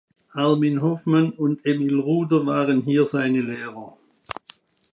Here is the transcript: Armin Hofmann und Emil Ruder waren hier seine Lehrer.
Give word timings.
Armin 0.33 0.79
Hofmann 0.81 1.29
und 1.29 1.63
Emil 1.63 1.99
Ruder 1.99 2.43
waren 2.47 2.81
hier 2.81 3.05
seine 3.05 3.41
Lehrer. 3.41 3.95